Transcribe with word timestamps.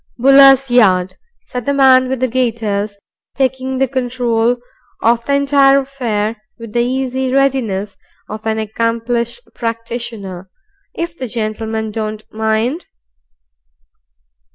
"Buller's 0.17 0.71
yard," 0.71 1.15
said 1.45 1.67
the 1.67 1.75
man 1.75 2.09
with 2.09 2.21
the 2.21 2.27
gaiters, 2.27 2.97
taking 3.35 3.77
the 3.77 3.87
control 3.87 4.57
of 5.03 5.23
the 5.27 5.35
entire 5.35 5.77
affair 5.77 6.41
with 6.57 6.73
the 6.73 6.79
easy 6.81 7.31
readiness 7.31 7.97
of 8.27 8.47
an 8.47 8.57
accomplished 8.57 9.41
practitioner. 9.53 10.49
"If 10.95 11.15
the 11.15 11.27
gentleman 11.27 11.91
DON'T 11.91 12.23
mind." 12.33 12.87